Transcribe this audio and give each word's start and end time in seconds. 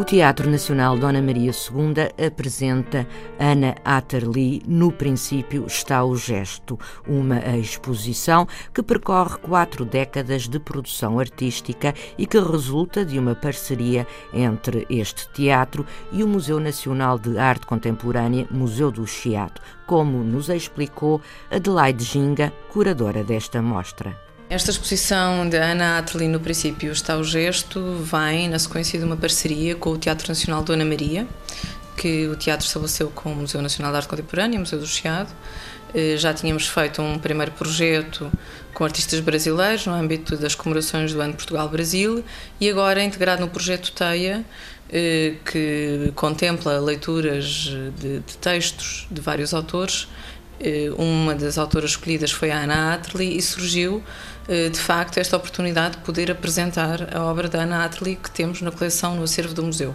O 0.00 0.04
Teatro 0.04 0.48
Nacional 0.48 0.96
Dona 0.96 1.20
Maria 1.20 1.50
II 1.50 2.26
apresenta 2.26 3.06
Ana 3.38 3.74
Atterley 3.84 4.62
No 4.66 4.90
Princípio 4.90 5.66
está 5.66 6.02
o 6.02 6.16
Gesto, 6.16 6.78
uma 7.06 7.38
exposição 7.58 8.48
que 8.72 8.82
percorre 8.82 9.36
quatro 9.36 9.84
décadas 9.84 10.48
de 10.48 10.58
produção 10.58 11.18
artística 11.18 11.94
e 12.16 12.26
que 12.26 12.40
resulta 12.40 13.04
de 13.04 13.18
uma 13.18 13.34
parceria 13.34 14.06
entre 14.32 14.86
este 14.88 15.28
teatro 15.34 15.84
e 16.10 16.24
o 16.24 16.28
Museu 16.28 16.58
Nacional 16.58 17.18
de 17.18 17.36
Arte 17.36 17.66
Contemporânea, 17.66 18.48
Museu 18.50 18.90
do 18.90 19.06
Chiado, 19.06 19.60
como 19.86 20.24
nos 20.24 20.48
explicou 20.48 21.20
Adelaide 21.50 22.02
Ginga, 22.02 22.50
curadora 22.72 23.22
desta 23.22 23.60
mostra. 23.60 24.29
Esta 24.50 24.72
exposição 24.72 25.48
de 25.48 25.56
Ana 25.56 25.98
Atli, 25.98 26.26
no 26.26 26.40
princípio, 26.40 26.90
está 26.90 27.16
o 27.16 27.22
gesto, 27.22 28.02
vem 28.02 28.48
na 28.48 28.58
sequência 28.58 28.98
de 28.98 29.04
uma 29.04 29.16
parceria 29.16 29.76
com 29.76 29.90
o 29.90 29.96
Teatro 29.96 30.26
Nacional 30.26 30.64
Dona 30.64 30.84
Maria, 30.84 31.24
que 31.96 32.26
o 32.26 32.34
teatro 32.34 32.66
estabeleceu 32.66 33.08
com 33.10 33.32
o 33.32 33.36
Museu 33.36 33.62
Nacional 33.62 33.92
de 33.92 33.98
Arte 33.98 34.08
Contemporânea, 34.08 34.58
Museu 34.58 34.80
do 34.80 34.88
Chiado. 34.88 35.32
Eh, 35.94 36.16
já 36.16 36.34
tínhamos 36.34 36.66
feito 36.66 37.00
um 37.00 37.16
primeiro 37.16 37.52
projeto 37.52 38.28
com 38.74 38.82
artistas 38.82 39.20
brasileiros 39.20 39.86
no 39.86 39.92
âmbito 39.92 40.36
das 40.36 40.56
comemorações 40.56 41.12
do 41.12 41.20
Ano 41.20 41.34
Portugal-Brasil 41.34 42.24
e 42.60 42.68
agora 42.68 43.04
integrado 43.04 43.42
no 43.42 43.48
projeto 43.48 43.92
TEIA, 43.92 44.44
eh, 44.92 45.34
que 45.44 46.10
contempla 46.16 46.80
leituras 46.80 47.44
de, 48.00 48.18
de 48.18 48.36
textos 48.38 49.06
de 49.12 49.20
vários 49.20 49.54
autores. 49.54 50.08
Eh, 50.60 50.90
uma 50.98 51.34
das 51.34 51.56
autoras 51.56 51.92
escolhidas 51.92 52.30
foi 52.30 52.50
a 52.50 52.58
Ana 52.58 52.94
Atli 52.94 53.36
e 53.36 53.40
surgiu 53.40 54.02
eh, 54.48 54.68
de 54.68 54.78
facto, 54.78 55.18
esta 55.18 55.36
oportunidade 55.36 55.96
de 55.96 56.02
poder 56.02 56.30
apresentar 56.30 57.16
a 57.16 57.22
obra 57.24 57.48
da 57.48 57.62
Ana 57.62 57.84
Atli 57.84 58.16
que 58.16 58.30
temos 58.30 58.60
na 58.60 58.72
coleção 58.72 59.14
no 59.14 59.22
acervo 59.22 59.54
do 59.54 59.62
museu. 59.62 59.94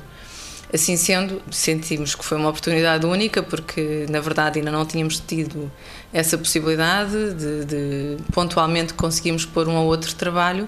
Assim 0.74 0.98
sendo, 0.98 1.42
sentimos 1.52 2.16
que 2.16 2.26
foi 2.26 2.38
uma 2.38 2.50
oportunidade 2.50 3.06
única, 3.06 3.42
porque 3.44 4.06
na 4.10 4.20
verdade 4.20 4.60
ainda 4.60 4.72
não 4.72 4.86
tínhamos 4.86 5.20
tido 5.20 5.72
essa 6.12 6.38
possibilidade 6.38 7.34
de, 7.34 7.66
de 7.66 8.18
pontualmente 8.34 8.94
conseguimos 8.94 9.46
pôr 9.46 9.68
um 9.68 9.76
ou 9.76 9.86
outro 9.86 10.16
trabalho. 10.16 10.68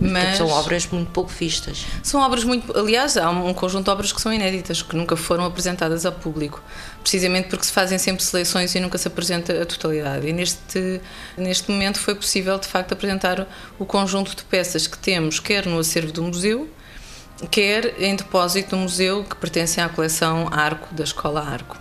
Mas 0.00 0.38
são 0.38 0.48
obras 0.48 0.86
muito 0.86 1.10
pouco 1.10 1.30
vistas. 1.30 1.84
São 2.02 2.20
obras 2.22 2.44
muito. 2.44 2.76
Aliás, 2.76 3.16
há 3.16 3.30
um 3.30 3.54
conjunto 3.54 3.84
de 3.84 3.90
obras 3.90 4.12
que 4.12 4.20
são 4.20 4.32
inéditas, 4.32 4.82
que 4.82 4.96
nunca 4.96 5.16
foram 5.16 5.44
apresentadas 5.44 6.04
ao 6.04 6.12
público, 6.12 6.62
precisamente 7.02 7.48
porque 7.48 7.64
se 7.64 7.72
fazem 7.72 7.98
sempre 7.98 8.24
seleções 8.24 8.74
e 8.74 8.80
nunca 8.80 8.98
se 8.98 9.06
apresenta 9.06 9.62
a 9.62 9.66
totalidade. 9.66 10.26
E 10.26 10.32
neste, 10.32 11.00
neste 11.36 11.70
momento 11.70 12.00
foi 12.00 12.14
possível, 12.14 12.58
de 12.58 12.66
facto, 12.66 12.92
apresentar 12.92 13.46
o 13.78 13.84
conjunto 13.84 14.34
de 14.34 14.44
peças 14.44 14.86
que 14.86 14.98
temos, 14.98 15.38
quer 15.38 15.66
no 15.66 15.78
acervo 15.78 16.12
do 16.12 16.22
museu 16.22 16.68
quer 17.50 18.00
em 18.02 18.16
depósito 18.16 18.74
no 18.76 18.82
museu 18.82 19.24
que 19.24 19.36
pertence 19.36 19.80
à 19.80 19.88
coleção 19.88 20.48
Arco, 20.50 20.94
da 20.94 21.04
Escola 21.04 21.42
Arco. 21.42 21.76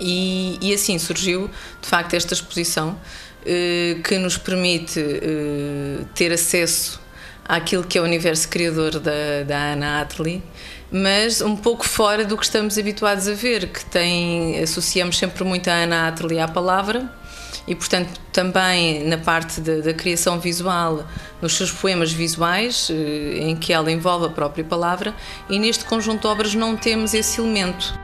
E, 0.00 0.58
e 0.60 0.74
assim 0.74 0.98
surgiu, 0.98 1.50
de 1.80 1.88
facto, 1.88 2.14
esta 2.14 2.34
exposição 2.34 2.98
eh, 3.46 3.98
que 4.02 4.18
nos 4.18 4.36
permite 4.38 4.98
eh, 5.00 6.04
ter 6.14 6.32
acesso 6.32 7.00
àquilo 7.44 7.84
que 7.84 7.98
é 7.98 8.00
o 8.00 8.04
universo 8.04 8.48
criador 8.48 8.98
da, 8.98 9.42
da 9.46 9.72
Ana 9.72 10.00
Atli, 10.00 10.42
mas 10.90 11.40
um 11.40 11.54
pouco 11.54 11.86
fora 11.86 12.24
do 12.24 12.36
que 12.36 12.44
estamos 12.44 12.78
habituados 12.78 13.28
a 13.28 13.34
ver, 13.34 13.68
que 13.68 13.84
tem, 13.84 14.58
associamos 14.60 15.18
sempre 15.18 15.44
muito 15.44 15.68
a 15.68 15.74
Ana 15.74 16.08
Atli 16.08 16.40
à 16.40 16.48
palavra, 16.48 17.08
e, 17.66 17.74
portanto, 17.74 18.20
também 18.32 19.04
na 19.06 19.18
parte 19.18 19.60
da, 19.60 19.94
criação 19.94 20.38
visual, 20.38 21.04
nos 21.40 21.54
seus 21.54 21.70
poemas 21.70 22.12
visuais, 22.12 22.88
eh, 22.90 23.38
em 23.40 23.56
que 23.56 23.72
ela 23.72 23.90
envolve 23.90 24.26
a 24.26 24.30
própria 24.30 24.64
palavra, 24.64 25.14
e 25.48 25.58
neste 25.58 25.84
conjunto 25.84 26.22
de 26.22 26.26
obras 26.26 26.54
não 26.54 26.76
temos 26.76 27.14
esse 27.14 27.40
elemento. 27.40 28.03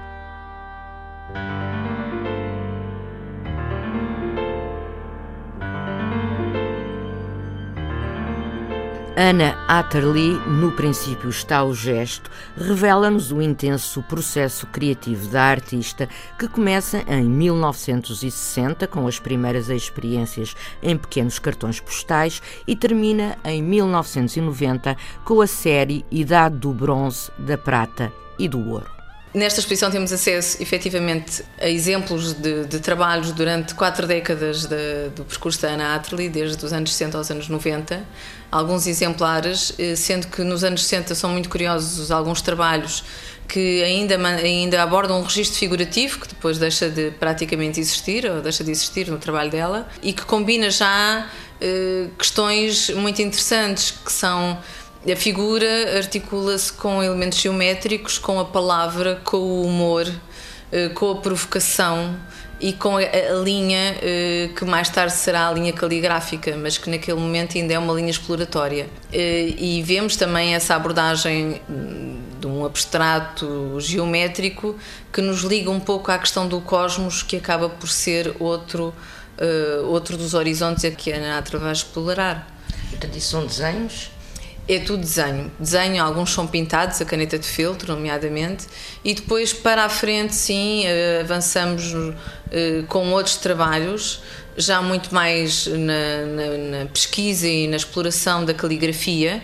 Ana 9.23 9.63
Atterley, 9.69 10.33
no 10.49 10.73
princípio 10.73 11.29
está 11.29 11.63
o 11.63 11.75
gesto, 11.75 12.31
revela-nos 12.57 13.31
o 13.31 13.43
intenso 13.43 14.03
processo 14.05 14.67
criativo 14.69 15.29
da 15.29 15.43
artista 15.43 16.09
que 16.39 16.49
começa 16.49 17.05
em 17.07 17.29
1960 17.29 18.87
com 18.87 19.07
as 19.07 19.19
primeiras 19.21 19.69
experiências 19.69 20.57
em 20.83 20.97
pequenos 20.97 21.39
cartões 21.39 21.79
postais 21.79 22.41
e 22.67 22.75
termina 22.75 23.37
em 23.45 23.63
1990 23.63 24.97
com 25.23 25.43
a 25.43 25.47
série 25.47 26.03
Idade 26.11 26.57
do 26.57 26.73
Bronze, 26.73 27.31
da 27.37 27.59
Prata 27.59 28.11
e 28.39 28.49
do 28.49 28.71
Ouro. 28.71 29.00
Nesta 29.33 29.61
exposição 29.61 29.93
temos 29.93 30.13
acesso, 30.13 30.61
efetivamente, 30.61 31.45
a 31.61 31.69
exemplos 31.69 32.33
de, 32.33 32.65
de 32.65 32.81
trabalhos 32.81 33.31
durante 33.31 33.77
quatro 33.77 34.05
décadas 34.05 34.67
de, 34.67 35.09
do 35.15 35.25
percurso 35.25 35.63
da 35.63 35.69
Ana 35.69 35.95
Atterley, 35.95 36.29
desde 36.29 36.65
os 36.65 36.73
anos 36.73 36.93
60 36.93 37.17
aos 37.17 37.31
anos 37.31 37.49
90. 37.49 38.05
Alguns 38.51 38.89
exemplares, 38.89 39.73
eh, 39.79 39.95
sendo 39.95 40.27
que 40.27 40.43
nos 40.43 40.65
anos 40.65 40.83
60 40.83 41.15
são 41.15 41.31
muito 41.31 41.49
curiosos 41.49 42.11
alguns 42.11 42.43
trabalhos 42.43 43.05
que 43.47 43.83
ainda, 43.85 44.17
ainda 44.17 44.83
abordam 44.83 45.21
um 45.21 45.23
registro 45.23 45.59
figurativo, 45.61 46.21
que 46.21 46.29
depois 46.29 46.59
deixa 46.59 46.89
de 46.89 47.13
praticamente 47.13 47.79
existir, 47.79 48.29
ou 48.29 48.41
deixa 48.41 48.65
de 48.65 48.73
existir 48.73 49.09
no 49.09 49.19
trabalho 49.19 49.51
dela, 49.51 49.89
e 50.03 50.13
que 50.13 50.25
combina 50.25 50.71
já 50.71 51.29
eh, 51.61 52.09
questões 52.19 52.91
muito 52.91 53.23
interessantes, 53.23 53.93
que 53.93 54.11
são 54.11 54.59
a 55.09 55.17
figura 55.17 55.97
articula-se 55.97 56.73
com 56.73 57.03
elementos 57.03 57.39
geométricos, 57.39 58.19
com 58.19 58.39
a 58.39 58.45
palavra, 58.45 59.19
com 59.25 59.39
o 59.39 59.65
humor, 59.65 60.07
eh, 60.71 60.91
com 60.91 61.13
a 61.13 61.17
provocação 61.17 62.17
e 62.61 62.75
com 62.75 62.99
a, 62.99 63.01
linha 63.43 63.97
eh, 64.03 64.51
que 64.55 64.63
mais 64.67 64.91
tarde 64.91 65.15
será 65.15 65.49
a 65.49 65.53
linha 65.53 65.73
caligráfica, 65.73 66.55
mas 66.55 66.77
que 66.77 66.91
naquele 66.91 67.19
momento 67.19 67.57
ainda 67.57 67.73
é 67.73 67.79
uma 67.79 67.95
linha 67.95 68.11
exploratória. 68.11 68.91
Eh, 69.11 69.55
e 69.57 69.83
vemos 69.83 70.17
também 70.17 70.55
essa 70.55 70.75
abordagem 70.77 71.63
hum, 71.69 72.21
de 72.39 72.47
um 72.47 72.67
abstrato 72.67 73.79
geométrico 73.81 74.77
que 75.11 75.23
nos 75.23 75.41
liga 75.41 75.71
um 75.71 75.81
pouco 75.81 76.13
à 76.13 76.19
questão 76.19 76.47
do 76.47 76.61
cosmos, 76.61 77.23
que 77.23 77.37
acaba 77.37 77.71
por 77.71 77.89
ser 77.89 78.37
outro, 78.39 78.95
outro 79.89 80.19
dos 80.19 80.35
horizontes 80.35 80.85
a 80.85 80.91
que 80.91 81.11
a 81.11 81.19
Natra 81.19 81.59
vai 81.59 81.73
explorar. 81.73 82.47
Portanto, 82.91 83.17
isso 83.17 83.31
são 83.31 83.47
desenhos? 83.47 84.11
É 84.75 84.79
tudo 84.79 85.01
desenho. 85.01 85.51
Desenho, 85.59 86.03
alguns 86.03 86.33
são 86.33 86.47
pintados, 86.47 87.01
a 87.01 87.05
caneta 87.05 87.39
de 87.39 87.47
filtro, 87.47 87.93
nomeadamente, 87.95 88.67
e 89.05 89.15
depois 89.15 89.53
para 89.53 89.85
a 89.85 89.89
frente, 89.89 90.35
sim, 90.35 90.85
eh, 90.87 91.21
avançamos 91.23 91.93
eh, 92.53 92.85
com 92.89 93.11
outros 93.13 93.37
trabalhos, 93.37 94.23
já 94.57 94.81
muito 94.81 95.13
mais 95.13 95.67
na, 95.67 96.27
na, 96.27 96.79
na 96.79 96.87
pesquisa 96.87 97.49
e 97.49 97.67
na 97.67 97.77
exploração 97.77 98.45
da 98.45 98.55
caligrafia 98.55 99.43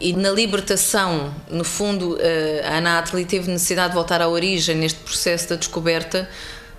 e 0.00 0.12
na 0.12 0.30
libertação. 0.30 1.32
No 1.48 1.62
fundo, 1.62 2.18
eh, 2.20 2.64
a 2.64 2.98
Atli 2.98 3.24
teve 3.24 3.50
necessidade 3.50 3.90
de 3.90 3.94
voltar 3.94 4.20
à 4.20 4.28
origem 4.28 4.74
neste 4.76 4.98
processo 5.00 5.50
da 5.50 5.56
descoberta 5.56 6.28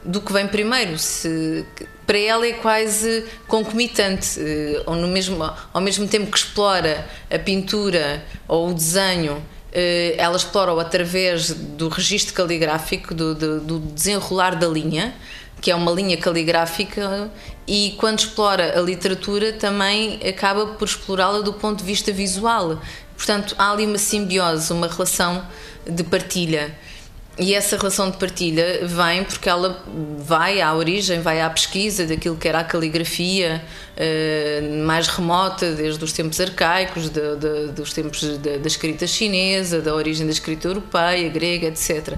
do 0.05 0.21
que 0.21 0.31
vem 0.31 0.47
primeiro. 0.47 0.97
Se, 0.97 1.65
para 2.05 2.17
ela 2.17 2.45
é 2.45 2.53
quase 2.53 3.25
concomitante, 3.47 4.39
eh, 4.39 4.83
ou 4.85 4.95
no 4.95 5.07
mesmo, 5.07 5.43
ao 5.73 5.81
mesmo 5.81 6.07
tempo 6.07 6.31
que 6.31 6.37
explora 6.37 7.05
a 7.29 7.39
pintura 7.39 8.23
ou 8.47 8.69
o 8.69 8.73
desenho, 8.73 9.43
eh, 9.73 10.15
ela 10.17 10.37
explora-o 10.37 10.79
através 10.79 11.51
do 11.51 11.89
registro 11.89 12.33
caligráfico, 12.33 13.13
do, 13.13 13.33
do, 13.33 13.59
do 13.59 13.79
desenrolar 13.79 14.55
da 14.55 14.67
linha, 14.67 15.13
que 15.59 15.71
é 15.71 15.75
uma 15.75 15.91
linha 15.91 16.15
caligráfica, 16.15 17.31
e 17.67 17.95
quando 17.97 18.19
explora 18.19 18.77
a 18.77 18.81
literatura 18.81 19.53
também 19.53 20.19
acaba 20.27 20.67
por 20.67 20.87
explorá-la 20.87 21.41
do 21.41 21.53
ponto 21.53 21.79
de 21.79 21.85
vista 21.85 22.11
visual. 22.11 22.79
Portanto, 23.17 23.55
há 23.57 23.71
ali 23.71 23.85
uma 23.85 23.97
simbiose, 23.97 24.71
uma 24.71 24.87
relação 24.87 25.43
de 25.89 26.03
partilha. 26.03 26.77
E 27.37 27.53
essa 27.53 27.75
relação 27.75 28.09
de 28.09 28.15
partilha 28.15 28.87
vem 28.87 29.25
porque 29.25 29.49
ela 29.49 29.83
vai 30.19 30.61
à 30.61 30.73
origem, 30.73 31.19
vai 31.19 31.41
à 31.41 31.49
pesquisa 31.49 32.05
daquilo 32.05 32.37
que 32.37 32.47
era 32.47 32.59
a 32.59 32.63
caligrafia 32.63 33.61
uh, 33.97 34.85
mais 34.85 35.07
remota, 35.09 35.73
desde 35.73 36.01
os 36.01 36.13
tempos 36.13 36.39
arcaicos, 36.39 37.09
de, 37.09 37.35
de, 37.35 37.67
dos 37.73 37.91
tempos 37.91 38.21
da 38.37 38.65
escrita 38.65 39.05
chinesa, 39.05 39.81
da 39.81 39.93
origem 39.93 40.25
da 40.25 40.31
escrita 40.31 40.69
europeia, 40.69 41.27
grega, 41.27 41.67
etc. 41.67 42.13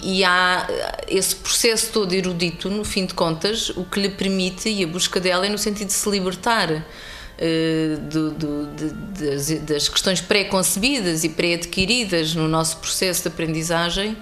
E 0.00 0.22
há 0.22 0.68
esse 1.08 1.34
processo 1.34 1.90
todo 1.90 2.12
erudito, 2.12 2.70
no 2.70 2.84
fim 2.84 3.06
de 3.06 3.14
contas, 3.14 3.70
o 3.70 3.84
que 3.84 3.98
lhe 3.98 4.08
permite, 4.08 4.68
e 4.68 4.84
a 4.84 4.86
busca 4.86 5.18
dela 5.18 5.46
é 5.46 5.48
no 5.48 5.58
sentido 5.58 5.88
de 5.88 5.94
se 5.94 6.08
libertar 6.08 6.86
eh, 7.42 7.96
do, 8.02 8.30
do, 8.30 8.66
das, 8.66 9.50
das, 9.60 9.88
questões 9.88 10.20
pré-concebidas 10.20 11.24
e 11.24 11.30
pré-adquiridas 11.30 12.34
no 12.34 12.46
nosso 12.46 12.76
processo 12.76 13.22
de 13.22 13.28
aprendizagem 13.28 14.14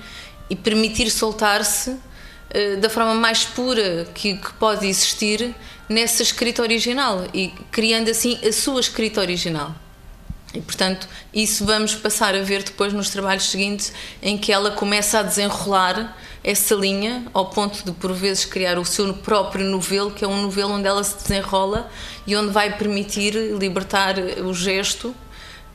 e 0.51 0.57
permitir 0.57 1.11
soltar-se 1.11 1.91
uh, 1.91 2.81
da 2.81 2.89
forma 2.89 3.15
mais 3.15 3.45
pura 3.45 4.07
que, 4.15 4.37
que, 4.37 4.53
pode 4.55 4.87
existir 4.87 5.55
nessa 5.89 6.23
escrita 6.23 6.63
original 6.63 7.27
e 7.33 7.49
criando 7.71 8.11
assim 8.11 8.39
a 8.47 8.53
sua 8.53 8.81
escrita 8.81 9.21
original. 9.21 9.75
E 10.55 10.61
portanto, 10.61 11.07
isso 11.33 11.65
vamos 11.67 11.95
passar 11.95 12.35
a 12.35 12.41
ver 12.41 12.63
depois 12.63 12.93
nos 12.93 13.11
trabalhos 13.11 13.51
seguintes, 13.51 13.93
em 14.23 14.39
que 14.39 14.51
ela 14.51 14.71
começa 14.71 15.21
a 15.21 15.23
desenrolar 15.23 16.17
essa 16.43 16.75
linha 16.75 17.27
ao 17.35 17.51
ponto 17.51 17.85
de 17.85 17.93
por 17.93 18.13
vezes 18.15 18.47
criar 18.47 18.79
o 18.79 18.85
seu 18.85 19.13
próprio 19.13 19.67
novelo, 19.67 20.11
que 20.11 20.25
é 20.25 20.29
um 20.29 20.41
novelo 20.41 20.73
onde 20.75 20.87
ela 20.89 21.05
se 21.05 21.17
desenrola 21.17 21.91
e 22.27 22.35
onde 22.35 22.51
vai 22.51 22.77
permitir 22.77 23.35
libertar 23.59 24.17
o 24.43 24.55
gesto 24.55 25.15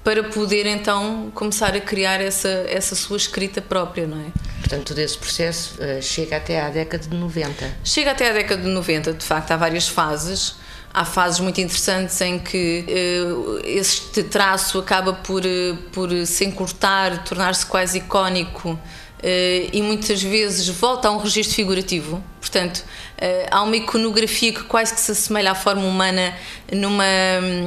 para 0.03 0.23
poder 0.23 0.65
então 0.65 1.31
começar 1.33 1.75
a 1.75 1.79
criar 1.79 2.19
essa, 2.19 2.49
essa 2.67 2.95
sua 2.95 3.17
escrita 3.17 3.61
própria, 3.61 4.07
não 4.07 4.19
é? 4.19 4.52
Portanto, 4.63 4.87
todo 4.87 4.99
esse 4.99 5.17
processo 5.17 5.75
uh, 5.75 6.01
chega 6.01 6.37
até 6.37 6.61
à 6.61 6.69
década 6.69 7.05
de 7.05 7.15
90. 7.15 7.69
Chega 7.83 8.11
até 8.11 8.29
à 8.29 8.33
década 8.33 8.61
de 8.61 8.69
90, 8.69 9.11
de 9.11 9.25
facto, 9.25 9.51
há 9.51 9.57
várias 9.57 9.89
fases. 9.89 10.55
Há 10.93 11.03
fases 11.03 11.41
muito 11.41 11.59
interessantes 11.59 12.21
em 12.21 12.39
que 12.39 12.85
uh, 12.87 13.59
este 13.65 14.23
traço 14.23 14.79
acaba 14.79 15.11
por, 15.11 15.43
uh, 15.43 15.75
por 15.91 16.09
se 16.25 16.45
encurtar, 16.45 17.25
tornar-se 17.25 17.65
quase 17.65 17.97
icónico 17.97 18.79
eh, 19.25 19.69
e 19.71 19.81
muitas 19.81 20.21
vezes 20.21 20.67
volta 20.67 21.07
a 21.07 21.11
um 21.11 21.17
registro 21.17 21.55
figurativo. 21.55 22.21
Portanto, 22.41 22.83
eh, 23.17 23.47
há 23.49 23.63
uma 23.63 23.77
iconografia 23.77 24.51
que 24.51 24.63
quase 24.63 24.93
que 24.93 24.99
se 24.99 25.13
assemelha 25.13 25.51
à 25.51 25.55
forma 25.55 25.83
humana 25.83 26.35
numa, 26.69 27.05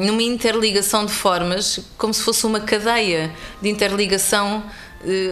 numa 0.04 0.22
interligação 0.22 1.06
de 1.06 1.12
formas, 1.12 1.80
como 1.96 2.12
se 2.12 2.22
fosse 2.22 2.44
uma 2.44 2.60
cadeia 2.60 3.32
de 3.62 3.70
interligação 3.70 4.62
eh, 4.68 4.85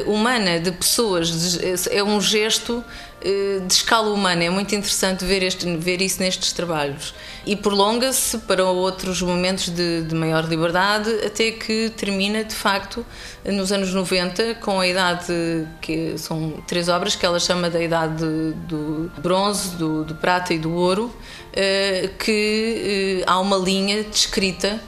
humana 0.06 0.60
de 0.60 0.72
pessoas. 0.72 1.58
É 1.90 2.02
um 2.02 2.20
gesto 2.20 2.84
eh, 3.24 3.60
de 3.66 3.72
escala 3.72 4.10
humana. 4.12 4.44
É 4.44 4.50
muito 4.50 4.74
interessante 4.74 5.24
ver, 5.24 5.42
este, 5.42 5.64
ver 5.78 6.02
isso 6.02 6.20
nestes 6.20 6.52
trabalhos. 6.52 7.14
E 7.46 7.56
prolonga-se 7.56 8.36
para 8.38 8.66
outros 8.66 9.22
momentos 9.22 9.70
de, 9.70 10.02
de, 10.02 10.14
maior 10.14 10.44
liberdade, 10.44 11.10
até 11.24 11.50
que 11.50 11.90
termina, 11.96 12.44
de 12.44 12.54
facto, 12.54 13.04
nos 13.42 13.72
anos 13.72 13.94
90, 13.94 14.56
com 14.56 14.78
a 14.78 14.86
idade, 14.86 15.32
que 15.80 16.18
são 16.18 16.62
três 16.66 16.90
obras 16.90 17.16
que 17.16 17.24
ela 17.24 17.40
chama 17.40 17.70
da 17.70 17.82
idade 17.82 18.22
do 18.68 19.10
bronze, 19.16 19.74
do, 19.76 20.04
do 20.04 20.14
prata 20.16 20.52
e 20.52 20.58
do 20.58 20.74
ouro, 20.74 21.10
eh, 21.54 22.10
que 22.18 23.22
eh, 23.22 23.24
há 23.26 23.40
uma 23.40 23.56
linha 23.56 24.04
descrita 24.04 24.78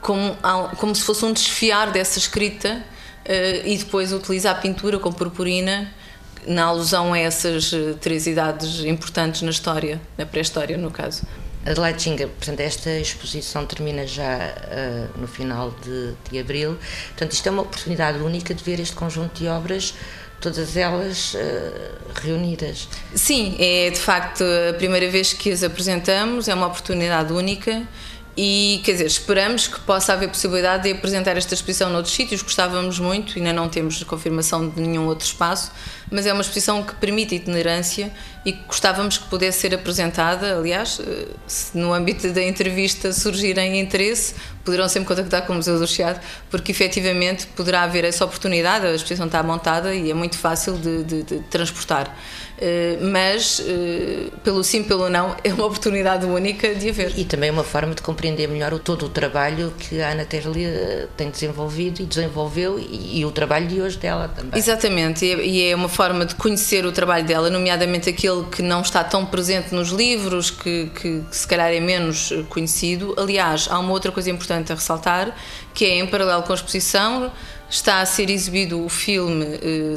como, 0.00 0.36
como 0.78 0.92
se 0.92 1.02
fosse 1.02 1.24
um 1.24 1.32
desfiar 1.32 1.92
dessa 1.92 2.18
escrita 2.18 2.84
e 3.64 3.76
depois 3.76 4.12
utiliza 4.12 4.50
a 4.50 4.54
pintura 4.54 4.98
com 4.98 5.12
purpurina 5.12 5.92
na 6.46 6.64
alusão 6.64 7.12
a 7.12 7.18
essas 7.18 7.72
eh, 7.72 7.94
três 8.00 8.26
idades 8.26 8.80
importantes 8.80 9.42
na 9.42 9.50
história, 9.50 10.00
na 10.16 10.26
pré-história, 10.26 10.76
no 10.76 10.90
caso. 10.90 11.22
Adelaide 11.66 12.02
Ginga, 12.02 12.28
portanto, 12.28 12.60
esta 12.60 12.90
exposição 12.90 13.64
termina 13.64 14.06
já 14.06 14.36
uh, 14.36 15.18
no 15.18 15.26
final 15.26 15.74
de, 15.82 16.12
de 16.30 16.38
abril. 16.38 16.76
Portanto, 17.08 17.32
isto 17.32 17.46
é 17.46 17.50
uma 17.50 17.62
oportunidade 17.62 18.18
única 18.18 18.52
de 18.52 18.62
ver 18.62 18.78
este 18.80 18.94
conjunto 18.94 19.38
de 19.38 19.48
obras 19.48 19.94
todas 20.42 20.76
elas 20.76 21.32
uh, 21.32 21.38
reunidas. 22.22 22.86
Sim, 23.14 23.56
é 23.58 23.88
de 23.88 23.98
facto 23.98 24.44
a 24.68 24.74
primeira 24.74 25.08
vez 25.08 25.32
que 25.32 25.50
as 25.50 25.62
apresentamos, 25.62 26.48
é 26.48 26.54
uma 26.54 26.66
oportunidade 26.66 27.32
única 27.32 27.82
e, 28.36 28.80
quer 28.84 28.92
dizer, 28.92 29.06
esperamos 29.06 29.68
que 29.68 29.78
possa 29.80 30.12
haver 30.12 30.28
possibilidade 30.28 30.84
de 30.84 30.92
apresentar 30.92 31.36
esta 31.36 31.54
exposição 31.54 31.88
noutros 31.88 32.12
sítios, 32.12 32.42
gostávamos 32.42 32.98
muito, 32.98 33.38
ainda 33.38 33.52
não 33.52 33.68
temos 33.68 34.02
confirmação 34.02 34.68
de 34.68 34.80
nenhum 34.80 35.06
outro 35.06 35.24
espaço, 35.24 35.70
mas 36.10 36.26
é 36.26 36.32
uma 36.32 36.42
exposição 36.42 36.82
que 36.82 36.94
permite 36.96 37.36
itinerância 37.36 38.12
e 38.44 38.52
gostávamos 38.52 39.18
que 39.18 39.28
pudesse 39.28 39.60
ser 39.60 39.74
apresentada. 39.74 40.58
Aliás, 40.58 41.00
eh, 41.00 41.28
se 41.46 41.78
no 41.78 41.94
âmbito 41.94 42.30
da 42.32 42.42
entrevista 42.42 43.12
surgirem 43.12 43.80
interesse, 43.80 44.34
poderão 44.64 44.88
sempre 44.88 45.08
contactar 45.08 45.46
com 45.46 45.52
o 45.52 45.56
Museu 45.56 45.78
do 45.78 45.86
Chiado, 45.86 46.20
porque 46.50 46.72
efetivamente 46.72 47.46
poderá 47.48 47.82
haver 47.82 48.04
essa 48.04 48.24
oportunidade, 48.24 48.84
a 48.84 48.94
exposição 48.94 49.26
está 49.26 49.42
montada 49.42 49.94
e 49.94 50.10
é 50.10 50.14
muito 50.14 50.36
fácil 50.36 50.76
de, 50.76 51.04
de, 51.04 51.22
de 51.22 51.38
transportar. 51.44 52.14
Eh, 52.56 52.98
mas, 53.00 53.60
eh, 53.66 54.30
pelo 54.44 54.62
sim, 54.62 54.84
pelo 54.84 55.08
não, 55.08 55.34
é 55.42 55.52
uma 55.52 55.66
oportunidade 55.66 56.24
única 56.24 56.74
de 56.74 56.88
haver. 56.88 57.12
E 57.18 57.24
também 57.24 57.48
é 57.48 57.52
uma 57.52 57.64
forma 57.64 57.94
de 57.94 58.02
compreender 58.02 58.48
melhor 58.48 58.72
o, 58.72 58.78
todo 58.78 59.06
o 59.06 59.08
trabalho 59.08 59.72
que 59.78 60.00
a 60.00 60.10
Ana 60.10 60.24
Terli 60.24 60.64
eh, 60.64 61.08
tem 61.16 61.30
desenvolvido 61.30 62.02
e 62.02 62.06
desenvolveu 62.06 62.78
e, 62.78 63.20
e, 63.20 63.24
o 63.24 63.32
trabalho 63.32 63.66
de 63.66 63.80
hoje 63.80 63.98
dela 63.98 64.28
também. 64.28 64.58
Exatamente, 64.58 65.24
e 65.24 65.68
é 65.68 65.74
uma 65.74 65.88
forma 65.88 66.24
de 66.24 66.34
conhecer 66.36 66.86
o 66.86 66.92
trabalho 66.92 67.24
dela, 67.24 67.50
nomeadamente 67.50 68.08
aquele 68.08 68.44
que 68.44 68.62
não 68.62 68.82
está 68.82 69.02
tão 69.02 69.26
presente 69.26 69.74
nos 69.74 69.88
livros, 69.88 70.50
que, 70.50 70.90
que, 70.94 71.22
que 71.22 71.36
se 71.36 71.46
calhar 71.46 71.72
é 71.72 71.80
menos 71.80 72.32
conhecido. 72.48 73.14
Aliás, 73.18 73.66
há 73.68 73.78
uma 73.80 73.90
outra 73.90 74.12
coisa 74.12 74.30
importante 74.30 74.70
a 74.70 74.76
ressaltar, 74.76 75.34
que 75.72 75.84
é 75.84 75.98
em 75.98 76.06
paralelo 76.06 76.44
com 76.44 76.52
a 76.52 76.54
exposição, 76.54 77.32
está 77.68 78.00
a 78.00 78.06
ser 78.06 78.30
exibido 78.30 78.84
o 78.84 78.88
filme 78.88 79.44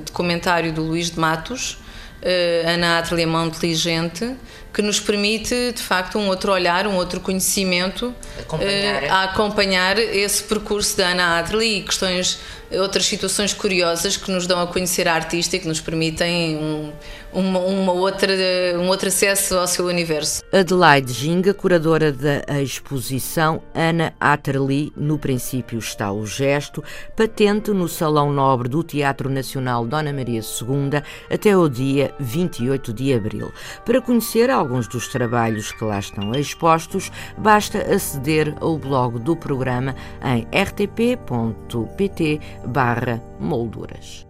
de 0.03 0.11
comentário 0.11 0.73
do 0.73 0.81
Luís 0.81 1.11
de 1.11 1.19
Matos, 1.19 1.77
uh, 2.21 2.69
Ana 2.69 2.99
Ateliê 2.99 3.25
Mão 3.25 3.47
Inteligente, 3.47 4.35
que 4.77 4.81
nos 4.83 4.99
permite, 4.99 5.71
de 5.71 5.81
facto, 5.81 6.19
um 6.19 6.27
outro 6.27 6.51
olhar, 6.51 6.85
um 6.85 6.97
outro 6.97 7.19
conhecimento 7.19 8.13
acompanhar. 8.37 9.03
Uh, 9.03 9.11
a 9.11 9.23
acompanhar 9.23 9.97
esse 9.97 10.43
percurso 10.43 10.95
da 10.95 11.07
Ana 11.07 11.39
Ateliê 11.39 11.79
e 11.79 11.81
questões 11.81 12.37
outras 12.71 13.05
situações 13.05 13.53
curiosas 13.53 14.17
que 14.17 14.29
nos 14.31 14.45
dão 14.45 14.59
a 14.59 14.67
conhecer 14.67 15.07
a 15.07 15.13
artista 15.13 15.55
e 15.55 15.59
que 15.59 15.67
nos 15.67 15.79
permitem 15.79 16.57
um, 16.57 16.91
uma, 17.31 17.59
uma, 17.59 17.91
outra, 17.93 18.33
um 18.77 18.87
outro 18.87 19.07
acesso 19.07 19.55
ao 19.57 19.67
seu 19.67 19.85
universo. 19.85 20.43
Adelaide 20.51 21.13
Ginga, 21.13 21.53
curadora 21.53 22.11
da 22.11 22.61
exposição 22.61 23.61
Ana 23.73 24.13
Atterley, 24.19 24.91
no 24.95 25.17
princípio 25.17 25.79
está 25.79 26.11
o 26.11 26.25
gesto, 26.25 26.83
patente 27.15 27.71
no 27.71 27.87
Salão 27.87 28.33
Nobre 28.33 28.67
do 28.67 28.83
Teatro 28.83 29.29
Nacional 29.29 29.85
Dona 29.85 30.11
Maria 30.11 30.41
II 30.41 31.01
até 31.31 31.55
o 31.55 31.69
dia 31.69 32.13
28 32.19 32.93
de 32.93 33.13
abril. 33.13 33.51
Para 33.85 34.01
conhecer 34.01 34.49
alguns 34.67 34.87
dos 34.87 35.07
trabalhos 35.07 35.71
que 35.71 35.83
lá 35.83 35.99
estão 35.99 36.35
expostos, 36.35 37.09
basta 37.37 37.79
aceder 37.79 38.53
ao 38.59 38.77
blog 38.77 39.17
do 39.19 39.35
programa 39.35 39.95
em 40.21 40.45
rtp.pt 40.51 42.41
barra 42.65 43.23
molduras. 43.39 44.27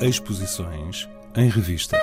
Exposições 0.00 1.08
em 1.34 1.48
revista. 1.48 1.98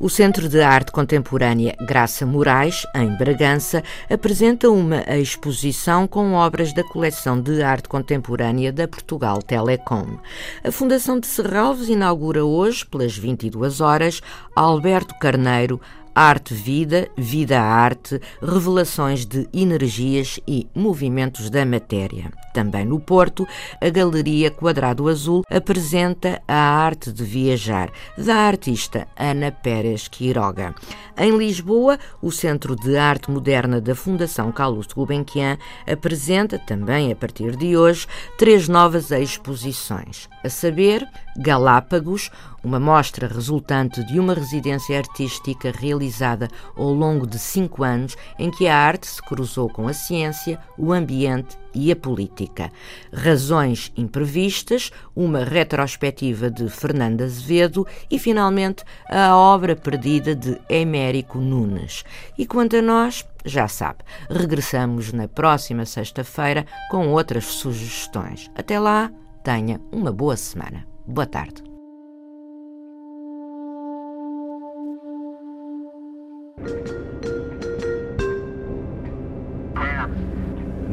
O 0.00 0.10
Centro 0.10 0.48
de 0.48 0.60
Arte 0.60 0.90
Contemporânea 0.90 1.76
Graça 1.86 2.26
Moraes, 2.26 2.84
em 2.94 3.16
Bragança, 3.16 3.82
apresenta 4.10 4.68
uma 4.68 5.02
exposição 5.16 6.06
com 6.08 6.34
obras 6.34 6.72
da 6.72 6.82
coleção 6.82 7.40
de 7.40 7.62
arte 7.62 7.88
contemporânea 7.88 8.72
da 8.72 8.88
Portugal 8.88 9.40
Telecom. 9.40 10.18
A 10.64 10.72
Fundação 10.72 11.20
de 11.20 11.28
Serralves 11.28 11.88
inaugura 11.88 12.44
hoje, 12.44 12.84
pelas 12.84 13.16
22 13.16 13.80
horas, 13.80 14.20
Alberto 14.54 15.14
Carneiro, 15.20 15.80
Arte-Vida, 16.14 17.08
Vida-Arte, 17.16 18.20
Revelações 18.40 19.26
de 19.26 19.48
Energias 19.52 20.38
e 20.46 20.68
Movimentos 20.72 21.50
da 21.50 21.66
Matéria. 21.66 22.30
Também 22.52 22.84
no 22.84 23.00
Porto, 23.00 23.44
a 23.80 23.88
Galeria 23.88 24.48
Quadrado 24.48 25.08
Azul 25.08 25.42
apresenta 25.50 26.40
a 26.46 26.54
arte 26.54 27.10
de 27.10 27.24
viajar, 27.24 27.90
da 28.16 28.36
artista 28.36 29.08
Ana 29.18 29.50
Pérez 29.50 30.06
Quiroga. 30.06 30.72
Em 31.18 31.36
Lisboa, 31.36 31.98
o 32.22 32.30
Centro 32.30 32.76
de 32.76 32.96
Arte 32.96 33.30
Moderna 33.30 33.80
da 33.80 33.94
Fundação 33.94 34.52
Carlos 34.52 34.86
Gulbenkian 34.86 35.58
apresenta, 35.84 36.56
também 36.56 37.10
a 37.10 37.16
partir 37.16 37.56
de 37.56 37.76
hoje, 37.76 38.06
três 38.38 38.68
novas 38.68 39.10
exposições. 39.10 40.28
A 40.44 40.48
saber, 40.48 41.04
Galápagos, 41.36 42.30
uma 42.62 42.78
mostra 42.78 43.26
resultante 43.26 44.04
de 44.04 44.18
uma 44.18 44.34
residência 44.34 44.96
artística 44.96 45.72
realizada 45.76 46.03
realizada 46.04 46.48
ao 46.76 46.92
longo 46.92 47.26
de 47.26 47.38
cinco 47.38 47.82
anos 47.82 48.16
em 48.38 48.50
que 48.50 48.68
a 48.68 48.76
arte 48.76 49.06
se 49.06 49.22
cruzou 49.22 49.68
com 49.68 49.88
a 49.88 49.92
ciência, 49.92 50.58
o 50.76 50.92
ambiente 50.92 51.56
e 51.74 51.90
a 51.90 51.96
política. 51.96 52.70
Razões 53.12 53.92
imprevistas, 53.96 54.92
uma 55.16 55.44
retrospectiva 55.44 56.50
de 56.50 56.68
Fernando 56.68 57.22
Azevedo 57.22 57.86
e, 58.10 58.18
finalmente, 58.18 58.84
a 59.08 59.36
obra 59.36 59.74
perdida 59.74 60.34
de 60.34 60.60
Emérico 60.68 61.38
Nunes. 61.38 62.04
E 62.38 62.46
quanto 62.46 62.76
a 62.76 62.82
nós, 62.82 63.26
já 63.44 63.66
sabe, 63.66 64.04
regressamos 64.30 65.12
na 65.12 65.26
próxima 65.26 65.84
sexta-feira 65.84 66.64
com 66.90 67.08
outras 67.08 67.46
sugestões. 67.46 68.50
Até 68.54 68.78
lá, 68.78 69.10
tenha 69.42 69.80
uma 69.90 70.12
boa 70.12 70.36
semana. 70.36 70.86
Boa 71.06 71.26
tarde. 71.26 71.73